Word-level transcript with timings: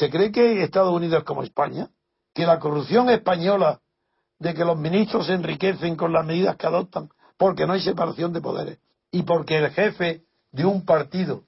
¿Se 0.00 0.08
cree 0.08 0.32
que 0.32 0.62
Estados 0.62 0.94
Unidos 0.94 1.18
es 1.18 1.24
como 1.24 1.42
España? 1.42 1.90
¿Que 2.32 2.46
la 2.46 2.58
corrupción 2.58 3.10
española 3.10 3.82
de 4.38 4.54
que 4.54 4.64
los 4.64 4.78
ministros 4.78 5.26
se 5.26 5.34
enriquecen 5.34 5.94
con 5.94 6.10
las 6.10 6.24
medidas 6.24 6.56
que 6.56 6.66
adoptan 6.66 7.10
porque 7.36 7.66
no 7.66 7.74
hay 7.74 7.82
separación 7.82 8.32
de 8.32 8.40
poderes 8.40 8.78
y 9.10 9.24
porque 9.24 9.58
el 9.58 9.70
jefe 9.70 10.24
de 10.52 10.64
un 10.64 10.86
partido 10.86 11.44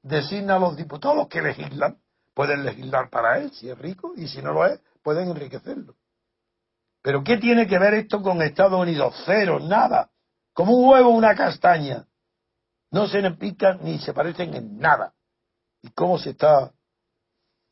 designa 0.00 0.54
a 0.54 0.58
los 0.60 0.76
diputados 0.76 1.26
que 1.26 1.42
legislan, 1.42 1.98
pueden 2.34 2.64
legislar 2.64 3.10
para 3.10 3.38
él 3.38 3.50
si 3.50 3.68
es 3.68 3.76
rico 3.76 4.12
y 4.14 4.28
si 4.28 4.42
no 4.42 4.52
lo 4.52 4.64
es, 4.64 4.80
pueden 5.02 5.30
enriquecerlo. 5.30 5.96
Pero 7.02 7.24
¿qué 7.24 7.38
tiene 7.38 7.66
que 7.66 7.80
ver 7.80 7.94
esto 7.94 8.22
con 8.22 8.40
Estados 8.42 8.80
Unidos? 8.80 9.20
Cero, 9.26 9.58
nada. 9.58 10.08
Como 10.52 10.72
un 10.72 10.88
huevo 10.88 11.08
una 11.08 11.34
castaña. 11.34 12.06
No 12.92 13.08
se 13.08 13.28
pican 13.32 13.80
ni 13.82 13.98
se 13.98 14.12
parecen 14.12 14.54
en 14.54 14.78
nada. 14.78 15.14
¿Y 15.82 15.90
cómo 15.90 16.16
se 16.16 16.30
está 16.30 16.72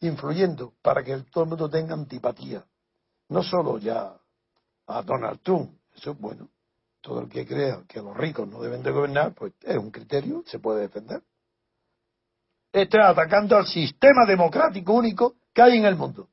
influyendo 0.01 0.75
para 0.83 1.03
que 1.03 1.17
todo 1.31 1.45
el 1.45 1.51
mundo 1.51 1.69
tenga 1.69 1.95
antipatía. 1.95 2.65
No 3.29 3.43
solo 3.43 3.79
ya 3.79 4.17
a 4.87 5.03
Donald 5.03 5.41
Trump, 5.43 5.79
eso 5.95 6.13
es 6.13 6.19
bueno. 6.19 6.49
Todo 7.01 7.21
el 7.21 7.29
que 7.29 7.47
crea 7.47 7.85
que 7.89 8.01
los 8.01 8.17
ricos 8.17 8.49
no 8.49 8.61
deben 8.61 8.83
de 8.83 8.91
gobernar, 8.91 9.35
pues 9.35 9.53
es 9.63 9.77
un 9.77 9.91
criterio, 9.91 10.43
se 10.47 10.59
puede 10.59 10.83
defender. 10.83 11.23
Está 12.73 13.09
atacando 13.09 13.57
al 13.57 13.67
sistema 13.67 14.27
democrático 14.27 14.93
único 14.93 15.37
que 15.53 15.63
hay 15.63 15.79
en 15.79 15.87
el 15.87 15.97
mundo. 15.97 16.29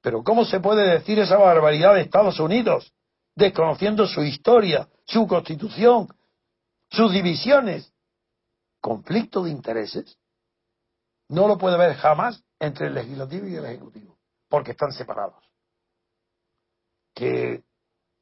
Pero 0.00 0.22
¿cómo 0.22 0.44
se 0.44 0.60
puede 0.60 0.88
decir 0.88 1.18
esa 1.18 1.36
barbaridad 1.36 1.94
de 1.94 2.02
Estados 2.02 2.40
Unidos, 2.40 2.92
desconociendo 3.34 4.06
su 4.06 4.22
historia, 4.22 4.88
su 5.04 5.26
constitución, 5.26 6.08
sus 6.90 7.12
divisiones? 7.12 7.92
¿Conflicto 8.80 9.42
de 9.44 9.50
intereses? 9.50 10.16
No 11.30 11.46
lo 11.46 11.58
puede 11.58 11.76
haber 11.76 11.94
jamás 11.94 12.42
entre 12.58 12.88
el 12.88 12.94
legislativo 12.94 13.46
y 13.46 13.54
el 13.54 13.64
ejecutivo, 13.64 14.18
porque 14.48 14.72
están 14.72 14.92
separados. 14.92 15.42
Que 17.14 17.62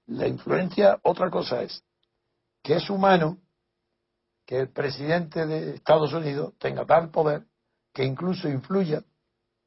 la 0.07 0.29
influencia, 0.29 0.99
otra 1.03 1.31
cosa 1.31 1.63
es, 1.63 1.83
que 2.63 2.75
es 2.75 2.91
humano 2.91 3.39
que 4.45 4.61
el 4.61 4.69
presidente 4.71 5.47
de 5.47 5.75
Estados 5.75 6.13
Unidos 6.13 6.55
tenga 6.59 6.85
tal 6.85 7.11
poder 7.11 7.47
que 7.95 8.05
incluso 8.05 8.49
influya 8.49 9.03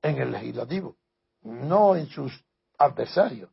en 0.03 0.17
el 0.17 0.31
legislativo, 0.31 0.97
no 1.41 1.95
en 1.95 2.07
sus 2.07 2.45
adversarios. 2.77 3.49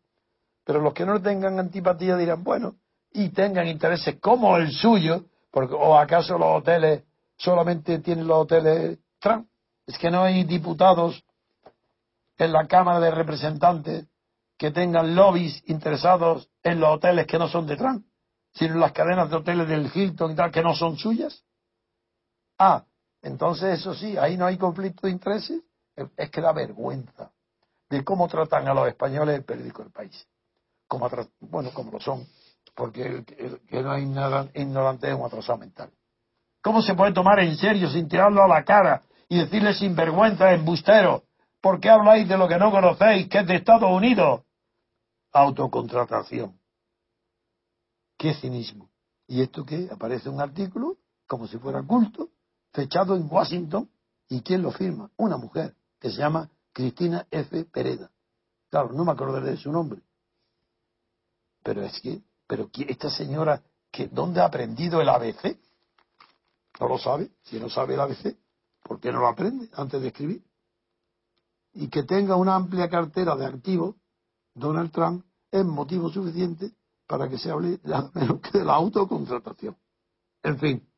Pero 0.65 0.83
los 0.83 0.93
que 0.93 1.07
no 1.07 1.21
tengan 1.21 1.59
antipatía 1.59 2.17
dirán, 2.17 2.45
bueno, 2.45 2.77
y 3.11 3.31
tengan 3.31 3.67
intereses 3.67 4.19
como 4.21 4.59
el 4.59 4.71
suyo, 4.71 5.25
porque, 5.51 5.75
o 5.75 5.97
acaso 5.97 6.37
los 6.37 6.59
hoteles 6.61 7.05
solamente 7.39 8.01
tienen 8.01 8.27
los 8.27 8.39
hoteles 8.43 8.99
Trump 9.19 9.49
es 9.89 9.97
que 9.97 10.11
no 10.11 10.23
hay 10.23 10.45
diputados 10.45 11.25
en 12.37 12.53
la 12.53 12.69
Cámara 12.69 13.01
de 13.01 13.11
Representantes 13.11 14.07
que 14.59 14.71
tengan 14.71 15.17
lobbies 15.17 15.63
interesados 15.67 16.51
en 16.63 16.79
los 16.79 16.91
hoteles 16.91 17.27
que 17.27 17.39
no 17.39 17.49
son 17.49 17.67
de 17.67 17.77
Trump, 17.77 18.07
sino 18.53 18.75
en 18.75 18.81
las 18.81 18.93
cadenas 18.93 19.31
de 19.31 19.37
hoteles 19.37 19.67
del 19.67 19.91
Hilton 19.93 20.33
y 20.33 20.35
tal 20.35 20.53
que 20.53 20.63
no 20.63 20.75
son 20.75 20.99
suyas. 20.99 21.43
Ah, 22.59 22.85
entonces 23.23 23.81
eso 23.81 23.95
sí, 23.95 24.19
ahí 24.19 24.37
no 24.37 24.45
hay 24.45 24.59
conflicto 24.59 25.07
de 25.07 25.13
intereses. 25.13 25.63
Es 26.17 26.31
que 26.31 26.43
da 26.43 26.53
vergüenza 26.53 27.33
de 27.89 28.05
cómo 28.05 28.29
tratan 28.29 28.69
a 28.69 28.75
los 28.75 28.89
españoles 28.89 29.37
el 29.37 29.45
periódico 29.45 29.83
del 29.83 29.93
país. 29.93 30.29
Como 30.87 31.09
bueno, 31.41 31.71
como 31.73 31.93
lo 31.93 32.01
son, 32.01 32.27
porque 32.75 33.25
que 33.25 33.83
no 33.83 33.93
hay 33.93 34.05
nada 34.05 34.49
ignorante 34.55 35.09
es 35.09 35.15
un 35.15 35.25
atrasado 35.25 35.59
mental. 35.59 35.91
¿Cómo 36.61 36.83
se 36.83 36.95
puede 36.95 37.15
tomar 37.15 37.41
en 37.41 37.57
serio 37.57 37.89
sin 37.89 38.07
tirarlo 38.07 38.43
a 38.43 38.49
la 38.49 38.63
cara 38.65 39.03
y 39.29 39.39
decirle 39.39 39.75
sin 39.75 39.95
vergüenza, 39.95 40.53
embustero, 40.53 41.25
¿por 41.61 41.81
qué 41.81 41.91
habláis 41.91 42.29
de 42.29 42.39
lo 42.39 42.49
que 42.49 42.59
no 42.59 42.71
conocéis, 42.71 43.29
que 43.29 43.39
es 43.39 43.47
de 43.47 43.57
Estados 43.57 43.91
Unidos? 43.91 44.43
Autocontratación. 45.33 46.59
Qué 48.17 48.35
cinismo. 48.35 48.91
¿Y 49.27 49.43
esto 49.43 49.65
qué? 49.65 49.89
Aparece 49.93 50.29
un 50.29 50.41
artículo, 50.41 50.97
como 51.27 51.47
si 51.47 51.59
fuera 51.59 51.83
culto, 51.83 52.31
fechado 52.73 53.15
en 53.15 53.29
Washington, 53.31 53.91
¿y 54.29 54.41
quién 54.41 54.63
lo 54.63 54.73
firma? 54.73 55.11
Una 55.17 55.37
mujer, 55.37 55.75
que 56.01 56.11
se 56.11 56.19
llama 56.19 56.49
Cristina 56.73 57.27
F. 57.31 57.65
Pereda. 57.67 58.11
Claro, 58.71 58.93
no 58.93 59.05
me 59.05 59.13
acordaré 59.13 59.51
de 59.51 59.57
su 59.57 59.71
nombre. 59.71 60.01
Pero 61.63 61.83
es 61.83 62.01
que, 62.01 62.23
pero 62.47 62.71
esta 62.87 63.11
señora, 63.11 63.63
que 63.91 64.09
¿dónde 64.09 64.41
ha 64.41 64.47
aprendido 64.47 65.01
el 65.01 65.09
ABC? 65.09 65.59
¿No 66.81 66.89
lo 66.89 66.99
sabe? 66.99 67.31
Si 67.43 67.59
no 67.59 67.69
sabe 67.69 67.95
el 67.95 68.01
ABC, 68.01 68.37
¿Por 68.89 69.01
qué 69.01 69.13
no 69.13 69.21
lo 69.21 69.29
aprende 69.29 69.69
antes 69.75 70.01
de 70.01 70.09
escribir? 70.09 70.43
Y 71.75 71.89
que 71.89 72.05
tenga 72.05 72.37
una 72.37 72.55
amplia 72.55 72.89
cartera 72.89 73.37
de 73.37 73.45
activos, 73.45 73.97
Donald 74.55 74.91
Trump, 74.91 75.27
es 75.51 75.63
motivo 75.63 76.09
suficiente 76.09 76.73
para 77.07 77.29
que 77.29 77.37
se 77.37 77.51
hable 77.51 77.77
de 77.77 78.11
menos 78.15 78.41
que 78.43 78.59
de 78.59 78.65
la 78.65 78.75
autocontratación. 78.75 79.77
En 80.43 80.59
fin, 80.59 80.89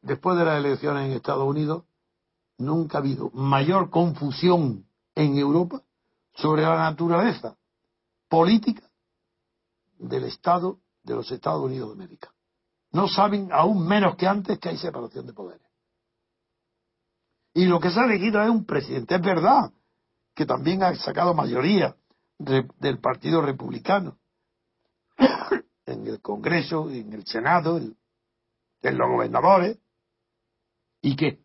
después 0.00 0.38
de 0.38 0.46
las 0.46 0.58
elecciones 0.58 1.04
en 1.04 1.12
Estados 1.12 1.46
Unidos, 1.46 1.84
nunca 2.56 2.96
ha 2.96 3.00
habido 3.02 3.30
mayor 3.32 3.90
confusión 3.90 4.86
en 5.14 5.36
Europa 5.36 5.82
sobre 6.34 6.62
la 6.62 6.76
naturaleza 6.76 7.58
política 8.28 8.88
del 9.98 10.24
Estado 10.24 10.80
de 11.02 11.14
los 11.14 11.30
Estados 11.30 11.62
Unidos 11.62 11.90
de 11.90 11.94
América. 11.94 12.32
No 12.92 13.06
saben 13.06 13.52
aún 13.52 13.86
menos 13.86 14.16
que 14.16 14.26
antes 14.26 14.58
que 14.58 14.70
hay 14.70 14.78
separación 14.78 15.26
de 15.26 15.34
poderes. 15.34 15.65
Y 17.56 17.64
lo 17.64 17.80
que 17.80 17.90
se 17.90 17.98
ha 17.98 18.04
elegido 18.04 18.42
es 18.42 18.50
un 18.50 18.66
presidente. 18.66 19.14
Es 19.14 19.22
verdad 19.22 19.72
que 20.34 20.44
también 20.44 20.82
ha 20.82 20.94
sacado 20.94 21.32
mayoría 21.32 21.96
del 22.38 22.98
Partido 23.00 23.40
Republicano 23.40 24.18
en 25.86 26.06
el 26.06 26.20
Congreso, 26.20 26.90
en 26.90 27.14
el 27.14 27.26
Senado, 27.26 27.78
en, 27.78 27.96
los 28.82 29.08
gobernadores. 29.08 29.78
¿Y 31.00 31.16
qué? 31.16 31.40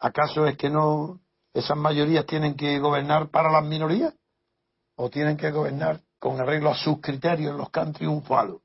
¿Acaso 0.00 0.48
es 0.48 0.56
que 0.56 0.68
no 0.68 1.20
esas 1.52 1.76
mayorías 1.76 2.26
tienen 2.26 2.56
que 2.56 2.80
gobernar 2.80 3.30
para 3.30 3.52
las 3.52 3.64
minorías? 3.64 4.16
¿O 4.96 5.10
tienen 5.10 5.36
que 5.36 5.52
gobernar 5.52 6.00
con 6.18 6.40
arreglo 6.40 6.70
a 6.70 6.74
sus 6.74 7.00
criterios 7.00 7.56
los 7.56 7.70
que 7.70 7.78
han 7.78 7.92
triunfado? 7.92 8.63